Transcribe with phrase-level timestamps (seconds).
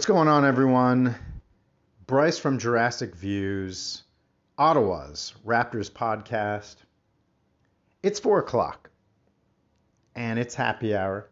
[0.00, 1.14] What's going on, everyone?
[2.06, 4.04] Bryce from Jurassic Views,
[4.56, 6.76] Ottawa's Raptors podcast.
[8.02, 8.88] It's four o'clock,
[10.14, 11.28] and it's happy hour.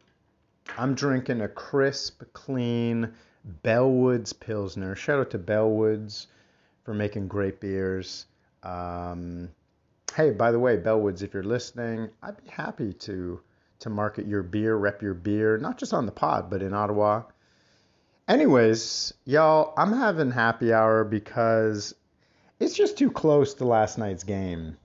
[0.77, 3.15] I'm drinking a crisp, clean
[3.65, 4.95] Bellwoods Pilsner.
[4.95, 6.27] Shout out to Bellwoods
[6.85, 8.27] for making great beers.
[8.63, 9.49] Um,
[10.15, 13.41] hey, by the way, Bellwoods, if you're listening, I'd be happy to
[13.79, 17.23] to market your beer, rep your beer, not just on the pod, but in Ottawa.
[18.29, 21.95] Anyways, y'all, I'm having happy hour because
[22.61, 24.77] it's just too close to last night's game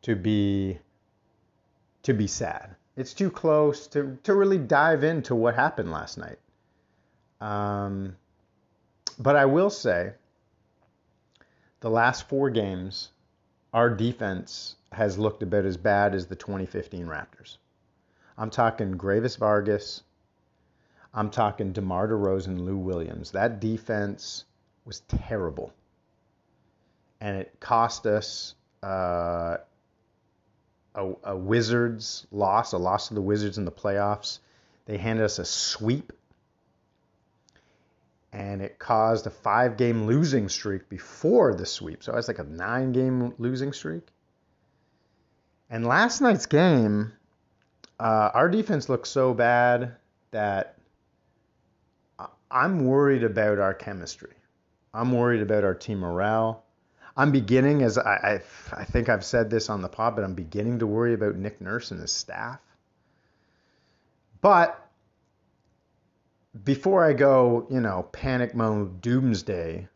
[0.00, 0.78] to be
[2.04, 2.74] to be sad.
[2.96, 6.38] It's too close to to really dive into what happened last night.
[7.38, 8.16] Um,
[9.18, 10.12] but I will say,
[11.80, 13.10] the last four games,
[13.74, 17.58] our defense has looked about as bad as the 2015 Raptors.
[18.38, 20.02] I'm talking Greivis Vasquez.
[21.16, 23.30] I'm talking DeMar DeRozan, Lou Williams.
[23.30, 24.44] That defense
[24.84, 25.72] was terrible.
[27.22, 29.56] And it cost us uh,
[30.94, 34.40] a, a Wizards loss, a loss to the Wizards in the playoffs.
[34.84, 36.12] They handed us a sweep.
[38.30, 42.04] And it caused a five game losing streak before the sweep.
[42.04, 44.06] So it's like a nine game losing streak.
[45.70, 47.14] And last night's game,
[47.98, 49.96] uh, our defense looked so bad
[50.32, 50.75] that
[52.50, 54.34] I'm worried about our chemistry.
[54.94, 56.64] I'm worried about our team morale.
[57.16, 58.40] I'm beginning, as I,
[58.72, 61.36] I, I think I've said this on the pod, but I'm beginning to worry about
[61.36, 62.60] Nick Nurse and his staff.
[64.40, 64.86] But
[66.64, 69.88] before I go, you know, panic mode, doomsday,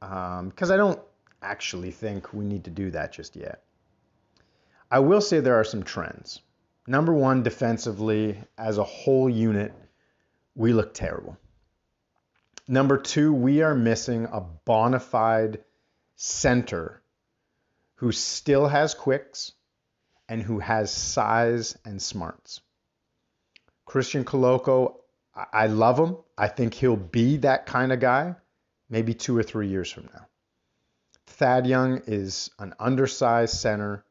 [0.00, 1.00] um, because I don't
[1.42, 3.62] actually think we need to do that just yet.
[4.90, 6.40] I will say there are some trends.
[6.86, 9.72] Number one, defensively, as a whole unit,
[10.54, 11.36] we look terrible.
[12.68, 15.64] Number two, we are missing a bona fide
[16.16, 17.02] center
[17.96, 19.52] who still has quicks
[20.28, 22.60] and who has size and smarts.
[23.86, 24.96] Christian Koloko,
[25.34, 26.18] I love him.
[26.36, 28.36] I think he'll be that kind of guy
[28.90, 30.26] maybe two or three years from now.
[31.26, 34.04] Thad Young is an undersized center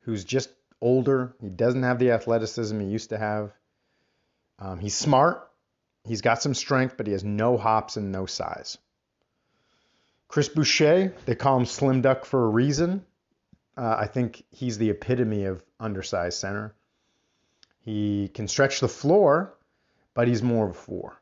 [0.00, 1.34] who's just older.
[1.40, 3.52] He doesn't have the athleticism he used to have.
[4.58, 5.47] Um, he's smart.
[6.08, 8.78] He's got some strength, but he has no hops and no size.
[10.26, 13.04] Chris Boucher, they call him Slim Duck for a reason.
[13.76, 16.74] Uh, I think he's the epitome of undersized center.
[17.80, 19.54] He can stretch the floor,
[20.14, 21.20] but he's more of a four.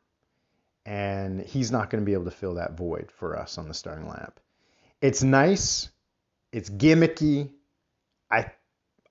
[0.84, 3.74] And he's not going to be able to fill that void for us on the
[3.74, 4.34] starting lineup.
[5.00, 5.90] It's nice.
[6.52, 7.50] It's gimmicky.
[8.30, 8.52] I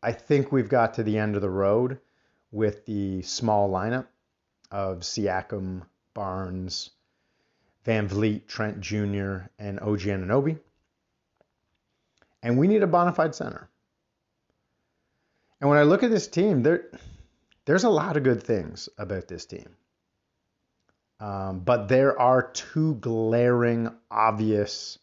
[0.01, 1.99] I think we've got to the end of the road
[2.51, 4.07] with the small lineup
[4.71, 5.83] of Siakam,
[6.13, 6.91] Barnes,
[7.85, 10.59] VanVleet, Trent Jr., and OG Anunoby.
[12.41, 13.69] And we need a bona fide center.
[15.61, 16.85] And when I look at this team, there,
[17.65, 19.75] there's a lot of good things about this team.
[21.19, 24.99] Um, but there are two glaring, obvious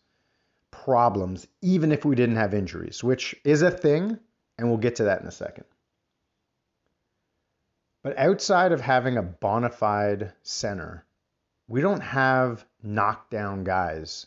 [0.71, 4.19] problems, even if we didn't have injuries, which is a thing,
[4.59, 5.65] and we'll get to that in a second.
[8.03, 11.05] But outside of having a bona fide center,
[11.69, 14.27] we don't have knockdown guys.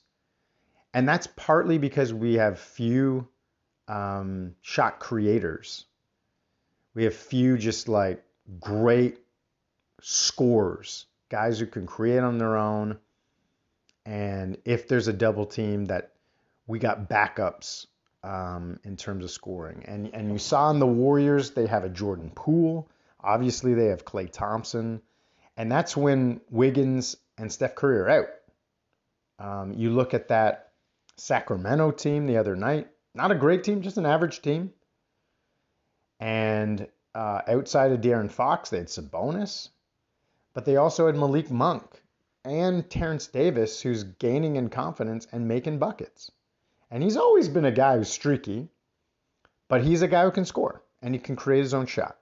[0.94, 3.28] And that's partly because we have few
[3.88, 5.86] um, shot creators.
[6.94, 8.24] We have few just like
[8.62, 9.20] great
[10.02, 12.98] scorers, guys who can create on their own.
[14.06, 16.12] And if there's a double team, that
[16.68, 17.88] we got backups
[18.24, 19.84] um, in terms of scoring.
[19.86, 22.88] And and you saw in the Warriors they have a Jordan Poole.
[23.26, 25.02] Obviously they have Klay Thompson,
[25.58, 28.28] and that's when Wiggins and Steph Curry are out.
[29.40, 30.72] Um, you look at that
[31.18, 32.88] Sacramento team the other night.
[33.16, 34.72] Not a great team, just an average team.
[36.20, 39.70] And uh, outside of De'Aaron Fox, they had Sabonis,
[40.54, 41.84] but they also had Malik Monk
[42.44, 46.32] and Terence Davis, who's gaining in confidence and making buckets.
[46.92, 48.70] And he's always been a guy who's streaky,
[49.68, 52.18] but he's a guy who can score and he can create his own shot.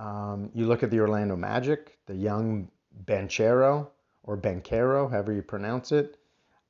[0.00, 2.70] Um, you look at the Orlando Magic, the young
[3.04, 3.88] Banchero
[4.22, 6.16] or Bencaro, however you pronounce it.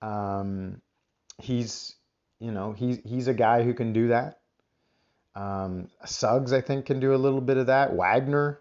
[0.02, 0.82] Um,
[1.38, 1.94] he's,
[2.40, 4.40] you know, he's he's a guy who can do that.
[5.36, 7.94] Um, Suggs, I think, can do a little bit of that.
[7.94, 8.60] Wagner,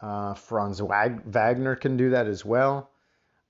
[0.00, 2.90] uh, Franz Wag- Wagner can do that as well.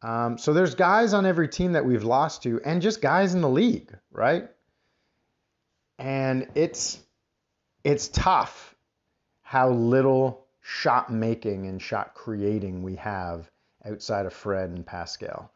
[0.02, 3.40] Um, so there's guys on every team that we've lost to, and just guys in
[3.40, 4.48] the league, right?
[5.98, 7.00] And it's
[7.82, 8.75] it's tough
[9.46, 13.48] how little shot making and shot creating we have
[13.84, 15.52] outside of Fred and Pascal.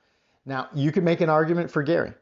[0.46, 2.12] Now you could make an argument for Gary.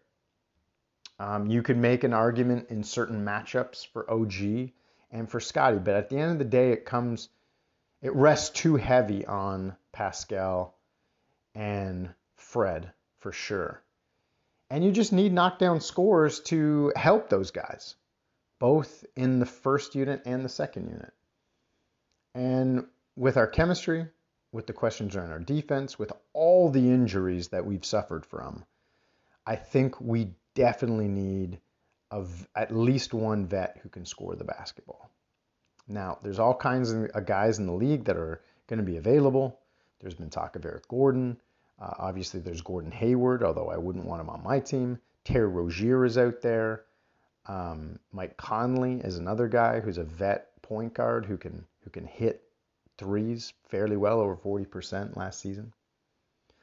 [1.18, 4.70] Um, you could make an argument in certain matchups for OG
[5.10, 7.28] and for Scotty, but at the end of the day, it comes,
[8.00, 10.74] it rests too heavy on Pascal
[11.54, 13.82] and Fred for sure.
[14.70, 17.94] And you just need knockdown scores to help those guys,
[18.58, 21.12] both in the first unit and the second unit.
[22.38, 22.86] And
[23.16, 24.06] with our chemistry,
[24.52, 28.64] with the questions around our defense, with all the injuries that we've suffered from,
[29.44, 31.58] I think we definitely need
[32.12, 35.10] of at least one vet who can score the basketball.
[35.88, 39.58] Now, there's all kinds of guys in the league that are going to be available.
[39.98, 41.40] There's been talk of Eric Gordon.
[41.82, 45.00] Uh, obviously, there's Gordon Hayward, although I wouldn't want him on my team.
[45.24, 46.84] Terry Rozier is out there.
[47.46, 52.06] Um, Mike Conley is another guy who's a vet point guard who can who can
[52.06, 52.42] hit
[52.98, 55.72] threes fairly well, over 40% last season.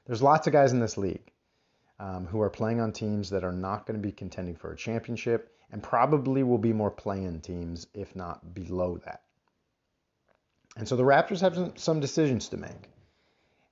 [0.05, 1.31] There's lots of guys in this league
[1.99, 4.77] um, who are playing on teams that are not going to be contending for a
[4.77, 9.23] championship and probably will be more playing teams, if not below that.
[10.77, 12.89] And so the Raptors have some, some decisions to make.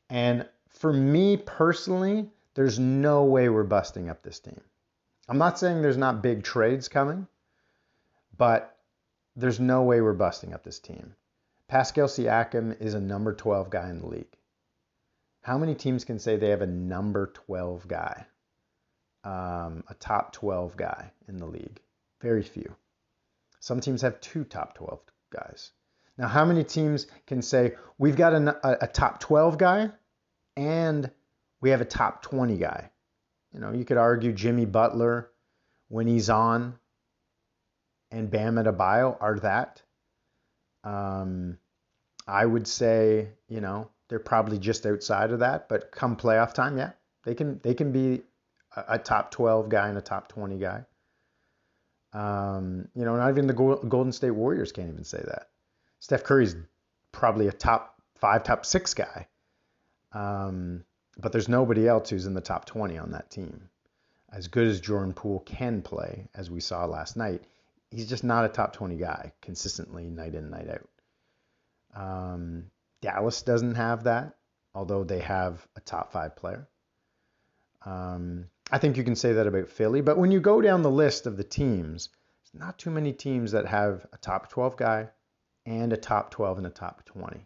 [0.10, 4.60] And for me personally, there's no way we're busting up this team.
[5.30, 7.28] I'm not saying there's not big trades coming,
[8.36, 8.76] but
[9.36, 11.14] there's no way we're busting up this team.
[11.68, 14.38] Pascal Siakam is a number 12 guy in the league.
[15.42, 18.26] How many teams can say they have a number 12 guy,
[19.24, 21.82] um, a top 12 guy in the league?
[22.22, 22.76] Very few.
[23.60, 25.00] Some teams have two top 12
[25.32, 25.72] guys.
[26.18, 29.90] Now, how many teams can say we've got a, a, a top 12 guy
[30.56, 31.10] and
[31.60, 32.92] we have a top 20 guy?
[33.54, 35.30] You know, you could argue Jimmy Butler
[35.90, 36.78] when he's on
[38.12, 39.82] and Bam Adebayo are that.
[40.84, 41.58] Um,
[42.28, 46.78] I would say, you know, they're probably just outside of that, but come playoff time,
[46.78, 46.92] yeah,
[47.24, 48.24] they can they can be
[48.76, 50.86] a, a top 12 guy and a top 20 guy.
[52.14, 55.50] Um, you know, not even the Golden State Warriors can't even say that.
[56.00, 56.56] Steph Curry's
[57.12, 59.28] probably a top five, top six guy.
[60.12, 60.84] Um,
[61.18, 63.70] but there's nobody else who's in the top 20 on that team.
[64.32, 67.44] As good as Jordan Poole can play, as we saw last night,
[67.94, 70.90] he's just not a top 20 guy consistently night in, night out.
[71.96, 72.66] Um,
[73.02, 74.36] Dallas doesn't have that,
[74.74, 76.68] although they have a top five player.
[77.86, 80.90] Um, I think you can say that about Philly, but when you go down the
[80.90, 82.10] list of the teams,
[82.44, 85.10] there's not too many teams that have a top 12 guy
[85.66, 87.46] and a top 12 and a top 20.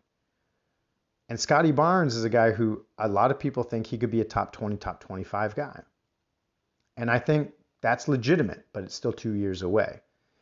[1.29, 4.21] And Scotty Barnes is a guy who a lot of people think he could be
[4.21, 5.81] a top 20, top 25 guy.
[6.95, 7.51] And I think
[7.81, 9.99] that's legitimate, but it's still two years away.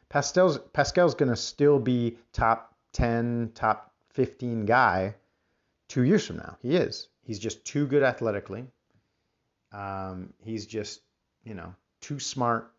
[0.10, 5.16] Pascal's, Pascal's going to still be top 10, top 15 guy
[5.88, 6.58] two years from now.
[6.62, 7.10] He is.
[7.24, 8.66] He's just too good athletically.
[9.72, 11.02] Um, he's just,
[11.44, 12.72] you know, too smart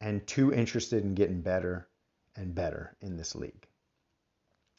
[0.00, 1.88] and too interested in getting better
[2.36, 3.66] and better in this league.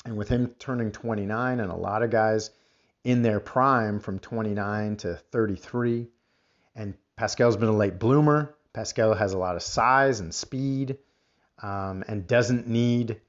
[0.05, 2.51] And with him turning 29 and a lot of guys
[3.03, 6.07] in their prime from 29 to 33,
[6.75, 8.55] and Pascal's been a late bloomer.
[8.73, 10.97] Pascal has a lot of size and speed
[11.61, 13.19] um, and doesn't need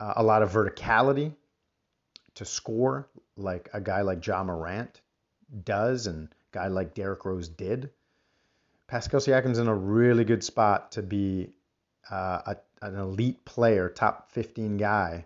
[0.00, 1.32] uh, a lot of verticality
[2.34, 5.00] to score like a guy like Ja Morant
[5.64, 7.90] does and a guy like Derrick Rose did.
[8.86, 11.54] Pascal Siakam's in a really good spot to be
[12.10, 15.24] uh, a, an elite player, top 15 guy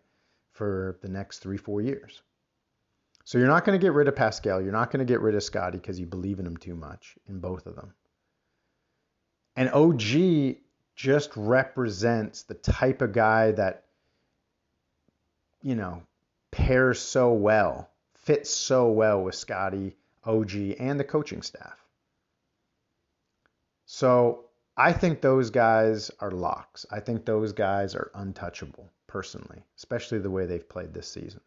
[0.53, 2.23] for the next three, four years.
[3.25, 4.63] So you're not going to get rid of Pascal.
[4.63, 7.17] You're not going to get rid of Scotty because you believe in him too much
[7.29, 7.93] in both of them.
[9.57, 10.59] And OG
[10.97, 13.85] just represents the type of guy that,
[15.63, 16.03] you know,
[16.51, 21.79] pairs so well, fits so well with Scotty, OG, and the coaching staff.
[23.85, 26.87] So I think those guys are locks.
[26.91, 31.41] I think those guys are untouchable personally, especially the way they've played this season.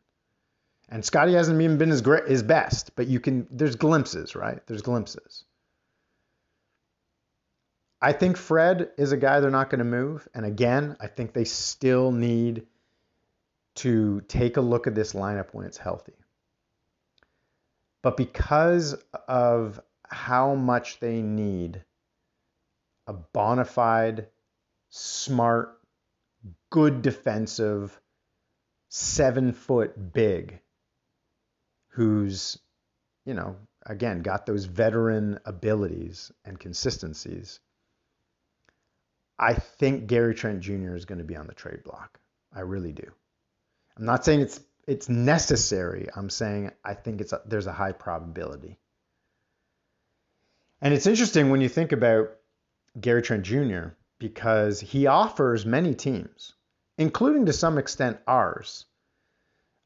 [0.90, 4.66] And Scotty hasn't even been his great, his best, but you can there's glimpses, right?
[4.66, 5.44] There's glimpses.
[8.02, 11.34] I think Fred is a guy they're not going to move, and again, I think
[11.34, 12.66] they still need
[13.76, 16.14] to take a look at this lineup when it's healthy.
[18.02, 18.94] But because
[19.28, 21.84] of how much they need
[23.08, 24.28] a bona fide,
[24.90, 25.78] smart,
[26.70, 28.00] good defensive,
[28.88, 30.60] seven foot big
[31.90, 32.58] who's,
[33.26, 37.60] you know, again, got those veteran abilities and consistencies.
[39.40, 40.96] I think Gary Trent Jr.
[40.96, 42.20] is going to be on the trade block.
[42.54, 43.10] I really do.
[43.98, 46.08] I'm not saying it's it's necessary.
[46.16, 48.80] I'm saying I think it's a, there's a high probability.
[50.82, 52.32] And it's interesting when you think about
[53.00, 53.90] Gary Trent Jr.
[54.18, 56.56] because he offers many teams,
[56.98, 58.86] including to some extent ours,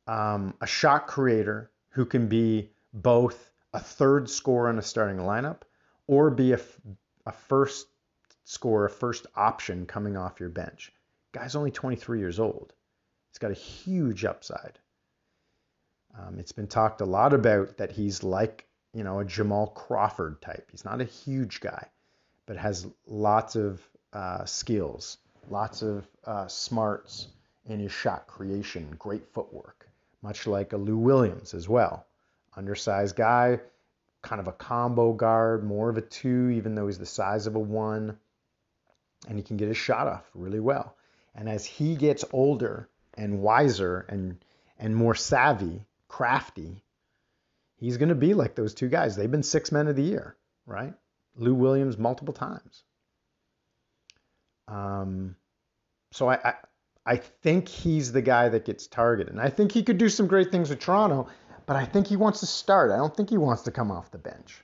[0.07, 5.61] um, a shot creator who can be both a third scorer in a starting lineup
[6.07, 6.59] or be a,
[7.25, 7.87] a first
[8.45, 10.91] scorer, a first option coming off your bench.
[11.31, 12.73] Guy's only 23 years old.
[13.29, 14.79] He's got a huge upside.
[16.17, 20.41] Um, it's been talked a lot about that he's like, you know, a Jamal Crawford
[20.41, 20.67] type.
[20.69, 21.87] He's not a huge guy,
[22.45, 23.81] but has lots of
[24.13, 25.17] uh, skills,
[25.49, 27.29] lots of uh, smarts
[27.65, 29.87] in his shot creation, great footwork,
[30.21, 32.05] much like a Lou Williams as well.
[32.55, 33.59] Undersized guy,
[34.21, 37.55] kind of a combo guard, more of a two, even though he's the size of
[37.55, 38.17] a one.
[39.27, 40.95] And he can get his shot off really well.
[41.35, 44.43] And as he gets older and wiser and
[44.79, 46.83] and more savvy, crafty,
[47.77, 49.15] he's going to be like those two guys.
[49.15, 50.93] They've been six men of the year, right?
[51.35, 52.83] Lou Williams multiple times.
[54.67, 55.35] Um,
[56.11, 56.53] so I, I
[57.05, 60.27] I think he's the guy that gets targeted, and I think he could do some
[60.27, 61.29] great things with Toronto
[61.65, 62.91] but I think he wants to start.
[62.91, 64.63] I don't think he wants to come off the bench.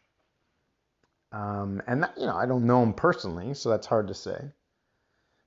[1.31, 4.51] Um, and that, you know, I don't know him personally, so that's hard to say.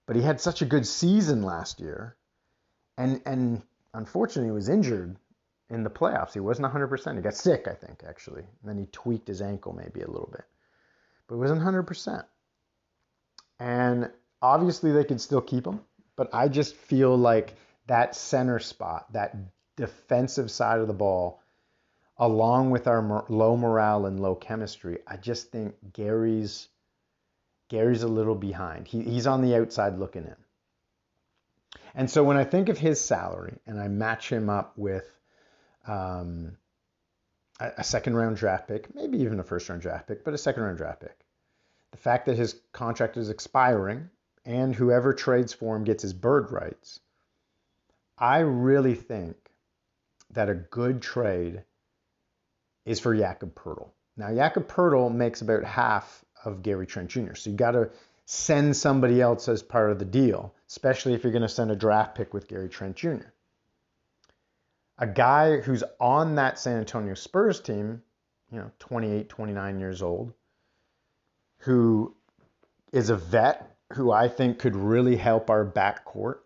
[0.07, 2.17] But he had such a good season last year,
[2.99, 3.63] and and
[3.95, 5.17] unfortunately, he was injured
[5.71, 6.35] in the playoffs.
[6.35, 7.17] He wasn't 100%.
[7.17, 8.43] He got sick, I think, actually.
[8.43, 10.45] And then he tweaked his ankle maybe a little bit,
[11.27, 12.25] but he wasn't 100%.
[13.59, 14.11] And
[14.41, 15.81] obviously, they could still keep him,
[16.17, 17.55] but I just feel like
[17.87, 19.37] that center spot, that
[19.77, 21.42] defensive side of the ball,
[22.23, 26.69] along with our low morale and low chemistry, I just think Gary's
[27.69, 28.87] Gary's a little behind.
[28.87, 30.37] He, he's on the outside looking in.
[31.97, 35.11] And so when I think of his salary and I match him up with
[35.89, 36.59] um,
[37.59, 40.39] a, a second round draft pick, maybe even a first round draft pick, but a
[40.39, 41.19] second round draft pick,
[41.91, 44.11] the fact that his contract is expiring
[44.45, 47.01] and whoever trades for him gets his bird rights,
[48.17, 49.37] I really think
[50.31, 51.65] that a good trade
[52.85, 53.91] is for Jakob Poeltl.
[54.17, 57.91] Now, Jakob Poeltl makes about half of Gary Trent Jr., so you got to
[58.25, 61.77] send somebody else as part of the deal, especially if you're going to send a
[61.77, 63.31] draft pick with Gary Trent Jr.
[64.99, 68.03] A guy who's on that San Antonio Spurs team,
[68.51, 70.33] you know, 28, 29 years old,
[71.59, 72.15] who
[72.93, 76.39] is a vet who I think could really help our backcourt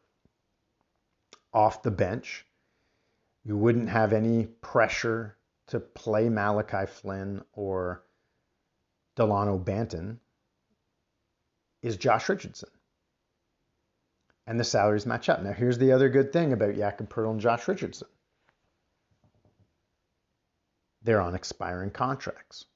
[1.52, 2.44] off the bench.
[3.44, 5.36] You wouldn't have any pressure
[5.68, 8.04] to play Malachi Flynn or
[9.16, 10.18] Delano Banton
[11.82, 12.68] is Josh Richardson.
[14.46, 15.42] And the salaries match up.
[15.42, 18.06] Now, here's the other good thing about Jakob Poeltl and Josh Richardson
[21.06, 22.66] they're on expiring contracts.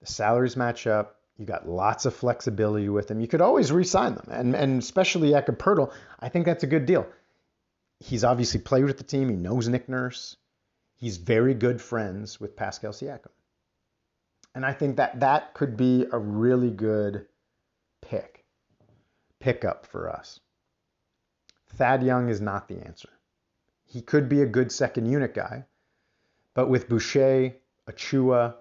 [0.00, 1.16] The salaries match up.
[1.36, 3.20] You got lots of flexibility with them.
[3.20, 6.86] You could always re-sign them, and and especially Jakob Poeltl, I think that's a good
[6.86, 7.06] deal.
[8.00, 9.28] He's obviously played with the team.
[9.28, 10.36] He knows Nick Nurse
[10.96, 13.30] he's very good friends with Pascal Siakam.
[14.54, 17.26] And I think that that could be a really good
[18.00, 18.44] pick,
[19.38, 20.40] pickup for us.
[21.74, 23.10] Thad Young is not the answer.
[23.84, 25.64] He could be a good second unit guy,
[26.54, 27.54] but with Boucher,
[27.88, 28.54] Achiuwa,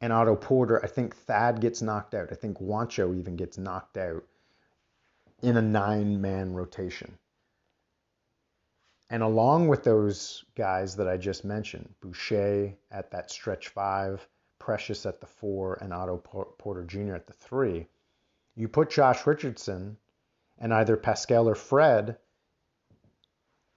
[0.00, 2.28] and Otto Porter, I think Thad gets knocked out.
[2.30, 4.24] I think Juancho even gets knocked out
[5.42, 7.18] in a nine man rotation.
[9.10, 14.26] And along with those guys that I just mentioned, Boucher at that stretch five,
[14.58, 16.16] Precious at the four, and Otto
[16.58, 17.14] Porter Jr.
[17.14, 17.86] at the three,
[18.56, 19.98] you put Josh Richardson
[20.58, 22.16] and either Pascal or Fred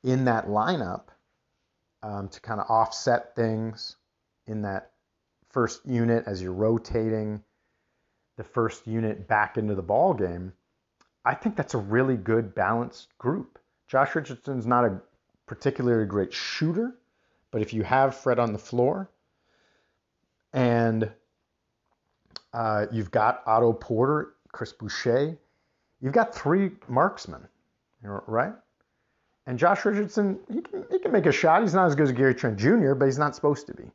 [0.03, 1.09] in that lineup
[2.03, 3.97] um, to kind of offset things
[4.45, 4.91] in that
[5.49, 7.43] first unit as you're rotating
[8.37, 10.53] the first unit back into the ball game.
[11.25, 13.59] I think that's a really good balanced group.
[13.87, 15.01] Josh Richardson's not a
[15.47, 16.95] particularly great shooter,
[17.51, 19.09] but if you have Fred on the floor
[20.53, 21.09] and
[22.53, 25.37] uh, you've got Otto Porter, Chris Boucher,
[26.01, 27.47] you've got three marksmen,
[28.03, 28.53] right?
[29.47, 31.61] And Josh Richardson, he can, he can make a shot.
[31.61, 33.89] He's not as good as Gary Trent Jr., but he's not supposed to be.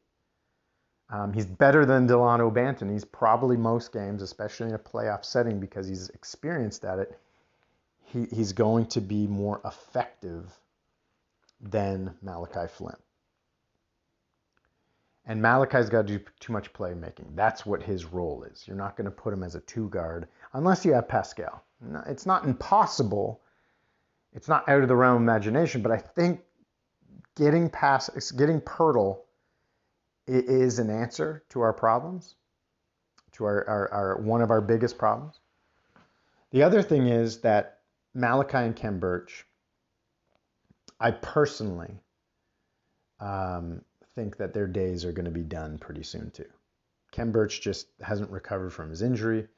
[1.10, 2.90] Um, he's better than Delano Banton.
[2.90, 7.20] He's probably most games, especially in a playoff setting, because he's experienced at it.
[8.04, 10.58] He, he's going to be more effective
[11.62, 12.96] than Malachi Flynn.
[15.24, 17.36] And Malachi's got to do too much playmaking.
[17.36, 18.66] That's what his role is.
[18.66, 21.62] You're not going to put him as a two guard unless you have Pascal.
[22.06, 23.40] It's not impossible.
[24.32, 26.40] It's not out of the realm of imagination, but I think
[27.36, 29.20] getting past getting Poeltl
[30.26, 32.34] is an answer to our problems,
[33.32, 35.38] to our, our, our one of our biggest problems.
[36.50, 37.78] The other thing is that
[38.14, 39.46] Malachi and Khem Birch,
[41.02, 41.98] I personally
[43.18, 43.82] um,
[44.14, 46.48] think that their days are going to be done pretty soon too.
[47.10, 49.48] Khem Birch just hasn't recovered from his injury.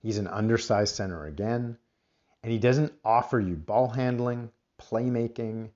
[0.00, 1.76] He's an undersized center again,
[2.42, 4.50] and he doesn't offer you ball handling,
[4.80, 5.68] playmaking.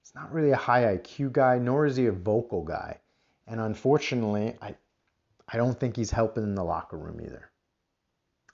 [0.00, 3.00] He's not really a high IQ guy, nor is he a vocal guy.
[3.48, 4.76] And unfortunately, I
[5.48, 7.50] I don't think he's helping in the locker room either.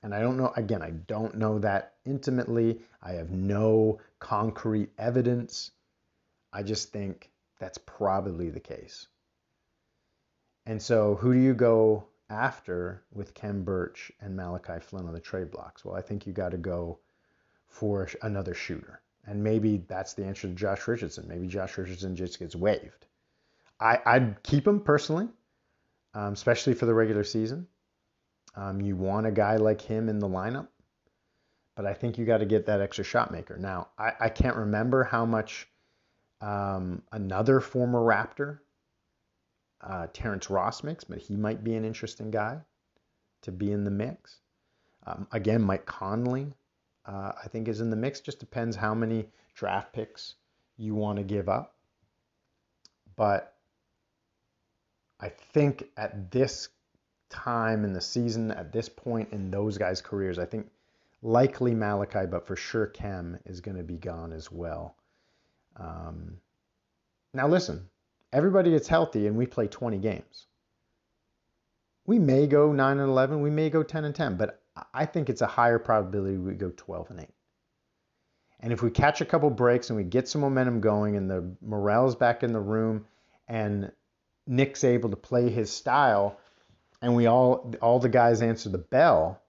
[0.02, 2.80] And I don't know, again, I don't know that intimately.
[3.02, 5.72] I have no concrete evidence.
[6.54, 9.08] I just think that's probably the case.
[10.66, 15.20] And so, who do you go after with Khem Birch and Malachi Flynn on the
[15.20, 15.84] trade blocks?
[15.84, 17.00] Well, I think you got to go
[17.66, 19.02] for another shooter.
[19.26, 21.26] And maybe that's the answer to Josh Richardson.
[21.28, 23.06] Maybe Josh Richardson just gets waived.
[23.80, 25.28] I, I'd keep him personally,
[26.14, 27.66] um, especially for the regular season.
[28.54, 30.68] Um, you want a guy like him in the lineup,
[31.74, 33.56] but I think you got to get that extra shot maker.
[33.56, 35.68] Now, I, I can't remember how much
[36.44, 38.58] um, another former Raptor
[39.80, 42.60] uh, Terrence Ross mix, but he might be an interesting guy
[43.42, 44.40] to be in the mix.
[45.06, 46.52] Um, again, Mike Conley,
[47.06, 48.20] uh, I think, is in the mix.
[48.20, 50.34] Just depends how many draft picks
[50.76, 51.76] you want to give up.
[53.16, 53.54] But
[55.20, 56.68] I think at this
[57.30, 60.70] time in the season, at this point in those guys' careers, I think
[61.22, 64.96] likely Malachi, but for sure Khem is going to be gone as well.
[65.76, 66.38] Um,
[67.34, 67.88] now, listen,
[68.32, 70.46] everybody gets healthy and we play 20 games.
[72.06, 75.28] We may go 9 and 11, we may go 10 and 10, but I think
[75.28, 77.28] it's a higher probability we go 12 and 8.
[78.60, 81.54] And if we catch a couple breaks and we get some momentum going and the
[81.60, 83.04] morale's back in the room
[83.48, 83.92] and
[84.46, 86.38] Nick's able to play his style
[87.02, 89.42] and we all all the guys answer the bell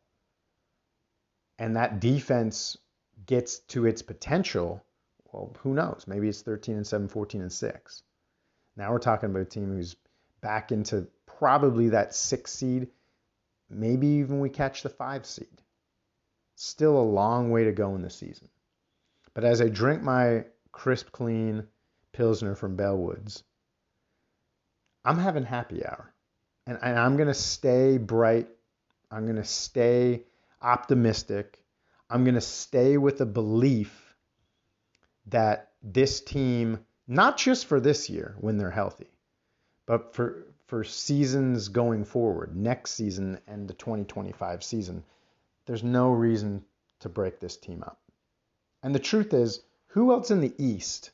[1.57, 2.77] and that defense
[3.25, 4.84] gets to its potential,
[5.35, 6.05] well, who knows?
[6.07, 8.03] Maybe it's 13 and 7, 14 and 6.
[8.77, 9.95] Now we're talking about a team who's
[10.41, 12.87] back into probably that six seed.
[13.69, 15.61] Maybe even we catch the five seed.
[16.55, 18.47] Still a long way to go in the season.
[19.33, 21.67] But as I drink my crisp, clean
[22.13, 23.43] Pilsner from Bellwoods,
[25.03, 26.13] I'm having happy hour.
[26.65, 28.47] And, and I'm going to stay bright.
[29.11, 30.23] I'm going to stay
[30.61, 31.61] optimistic.
[32.09, 34.04] I'm going to stay with a belief
[35.27, 39.09] that this team not just for this year when they're healthy,
[39.85, 45.03] but for for seasons going forward, next season and the 2025 season,
[45.67, 46.65] there's no reason
[47.01, 47.99] to break this team up.
[48.81, 51.11] And the truth is, who else in the East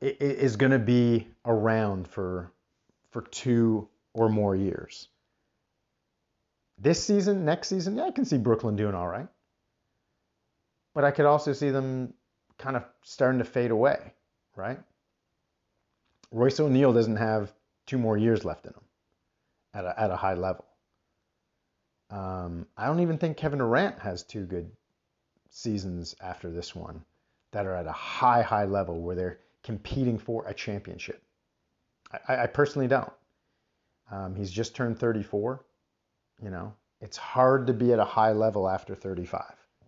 [0.00, 2.50] is going to be around for
[3.10, 5.08] for two or more years?
[6.78, 9.28] This season, next season, yeah, I can see Brooklyn doing all right.
[10.94, 12.14] But I could also see them
[12.58, 14.12] kind of starting to fade away,
[14.54, 14.78] right?
[16.30, 17.52] Royce O'Neale doesn't have
[17.86, 18.84] two more years left in him
[19.74, 20.64] at a, at a high level.
[22.10, 24.70] Um, I don't even think Kevin Durant has two good
[25.50, 27.04] seasons after this one
[27.52, 31.22] that are at a high, high level where they're competing for a championship.
[32.28, 33.12] I, I personally don't.
[34.10, 35.64] Um, he's just turned 34.
[36.42, 39.42] You know, it's hard to be at a high level after 35.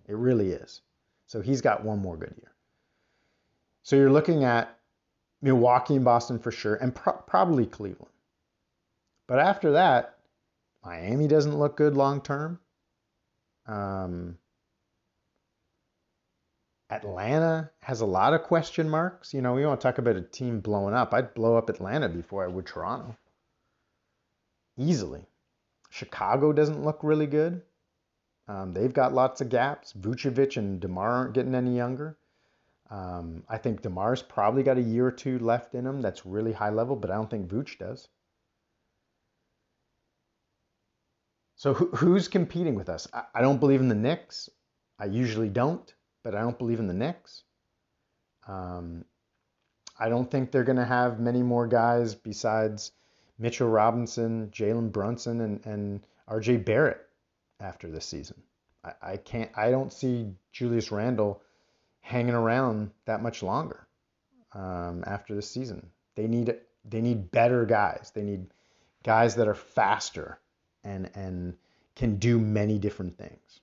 [0.07, 0.81] It really is.
[1.26, 2.52] So he's got one more good year.
[3.88, 4.79] So you're looking at
[5.40, 8.12] Milwaukee and Boston for sure, and pro- probably Cleveland.
[9.27, 10.18] But after that,
[10.85, 12.61] Miami doesn't look good long term.
[13.64, 14.37] Um,
[16.90, 19.33] Atlanta has a lot of question marks.
[19.33, 21.14] You know, we want to talk about a team blowing up.
[21.14, 23.16] I'd blow up Atlanta before I would Toronto.
[24.77, 25.24] Easily.
[25.88, 27.62] Chicago doesn't look really good.
[28.48, 29.94] Um, they've got lots of gaps.
[29.94, 32.17] Vucevic and DeMar aren't getting any younger.
[32.90, 36.53] Um, I think DeMar's probably got a year or two left in him that's really
[36.53, 38.09] high level, but I don't think Vooch does.
[41.57, 43.07] So who, who's competing with us?
[43.12, 44.48] I, I, don't believe in the Knicks.
[44.98, 47.42] I usually don't, but I don't believe in the Knicks.
[48.46, 49.05] Um,
[49.98, 52.92] I don't think they're going to have many more guys besides
[53.38, 57.01] Mitchell Robinson, Jalen Brunson, and, and RJ Barrett
[57.61, 58.40] after this season.
[58.85, 59.51] I, I can't.
[59.57, 61.42] I don't see Julius Randle
[62.09, 63.87] hanging around that much longer
[64.55, 65.90] um, after this season.
[66.16, 68.12] They need they need better guys.
[68.14, 68.47] They need
[69.05, 70.40] guys that are faster
[70.83, 71.55] and and
[71.94, 73.61] can do many different things.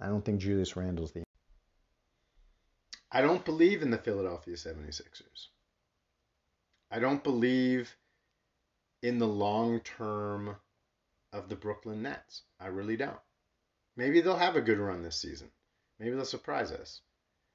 [0.00, 1.24] I don't think Julius Randle's the
[3.10, 5.48] I don't believe in the Philadelphia 76ers.
[6.92, 7.96] I don't believe
[9.02, 10.54] in the long term
[11.32, 12.42] of the Brooklyn Nets.
[12.60, 13.18] I really don't.
[13.96, 15.50] Maybe they'll have a good run this season.
[15.98, 17.00] Maybe they'll surprise us.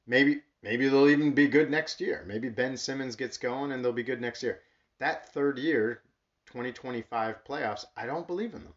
[0.08, 2.24] Maybe maybe they'll even be good next year.
[2.28, 4.62] Maybe Ben Simmons gets going and they'll be good next year.
[5.00, 6.02] That third year,
[6.48, 8.74] 2025 playoffs, I don't believe in them.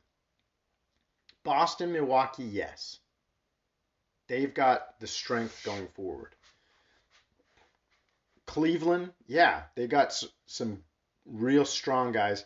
[1.44, 2.98] Boston, Milwaukee, yes.
[4.26, 6.34] They've got the strength going forward.
[8.46, 10.82] Cleveland, yeah, they got some
[11.24, 12.44] real strong guys.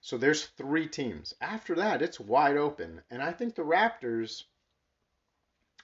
[0.00, 1.32] So there's three teams.
[1.40, 3.02] After that, it's wide open.
[3.10, 4.44] And I think the Raptors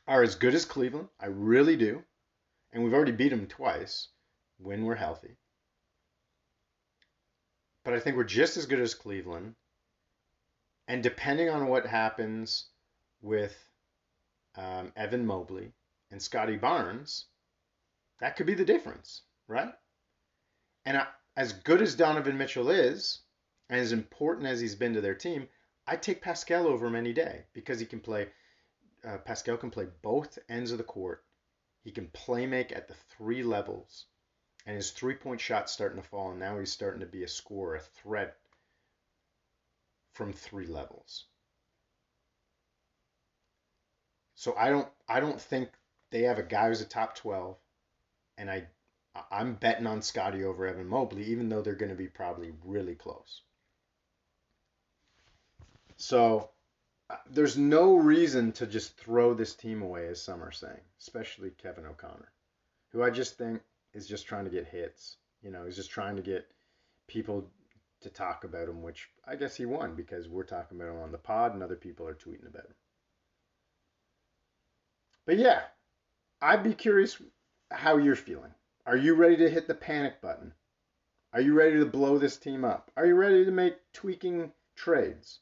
[0.07, 1.09] are as good as Cleveland.
[1.18, 2.03] I really do.
[2.72, 4.09] And we've already beat them twice
[4.59, 5.37] when we're healthy.
[7.85, 9.54] But I think we're just as good as Cleveland.
[10.87, 12.66] And depending on what happens
[13.22, 13.56] with
[14.56, 15.72] um, Evan Mobley
[16.11, 17.26] and Scotty Barnes,
[18.20, 19.72] that could be the difference, right?
[20.85, 21.06] And I,
[21.37, 23.20] as good as Donovan Mitchell is,
[23.68, 25.48] and as important as he's been to their team,
[25.87, 28.28] I take Pascal over him any day because he can play.
[29.04, 31.24] Uh, Pascal can play both ends of the court.
[31.82, 34.06] He can play make at the three levels,
[34.66, 36.30] and his three point shot's starting to fall.
[36.30, 38.36] And now he's starting to be a scorer, a threat
[40.12, 41.24] from three levels.
[44.34, 45.70] So I don't I don't think
[46.10, 47.56] they have a guy who's a top 12
[48.38, 48.66] and I
[49.30, 52.94] I'm betting on Scotty over Evan Mobley even though they're going to be probably really
[52.94, 53.42] close.
[55.96, 56.50] So
[57.31, 61.87] there's no reason to just throw this team away as some are saying, especially Kevin
[61.87, 62.31] O'Connor,
[62.92, 63.61] who I just think
[63.94, 65.16] is just trying to get hits.
[65.42, 66.46] You know, he's just trying to get
[67.09, 67.51] people
[68.03, 71.12] to talk about him, which I guess he won because we're talking about him on
[71.12, 72.75] the pod and other people are tweeting about him.
[75.27, 75.62] But yeah,
[76.40, 77.20] I'd be curious
[77.70, 78.55] how you're feeling.
[78.87, 80.53] Are you ready to hit the panic button?
[81.33, 82.90] Are you ready to blow this team up?
[82.96, 85.40] Are you ready to make tweaking trades?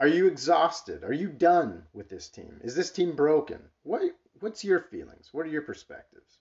[0.00, 1.04] Are you exhausted?
[1.04, 2.60] Are you done with this team?
[2.62, 3.60] Is this team broken?
[3.84, 4.02] What
[4.40, 5.28] what's your feelings?
[5.32, 6.38] What are your perspectives?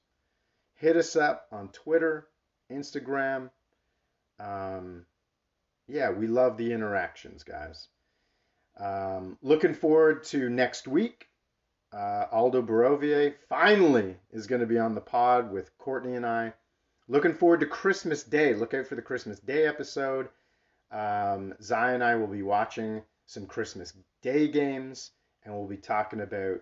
[0.75, 2.27] Hit us up on Twitter,
[2.71, 3.51] Instagram.
[4.39, 5.05] Um,
[5.87, 7.87] yeah, we love the interactions, guys.
[8.79, 11.27] Um, looking forward to next week.
[11.93, 16.53] Uh, Aldo Barovier finally is going to be on the pod with Courtney and I.
[17.07, 18.55] Looking forward to Christmas Day.
[18.55, 20.29] Look out for the Christmas Day episode.
[20.91, 25.11] Um, and I will be watching some Christmas Day games,
[25.43, 26.61] and we'll be talking about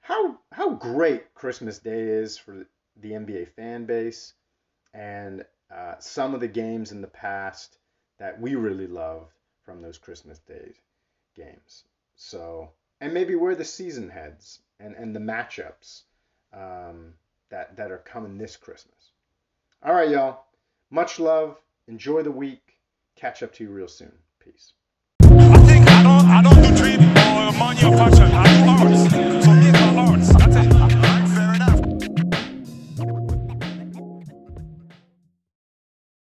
[0.00, 4.32] how how great Christmas Day is for the NBA fan base,
[4.94, 7.78] and uh, some of the games in the past
[8.18, 9.32] that we really loved
[9.64, 10.72] from those Christmas Day
[11.36, 11.84] games.
[12.16, 16.02] So and maybe where the season heads and, and the matchups
[16.52, 17.14] um,
[17.50, 19.10] that, that are coming this Christmas.
[19.82, 20.44] All right, y'all.
[20.90, 21.58] Much love.
[21.88, 22.78] Enjoy the week.
[23.16, 24.12] Catch up to you real soon.
[24.38, 24.72] Peace
[27.50, 29.44] for money or passion and arts.
[29.44, 30.31] So these are arts.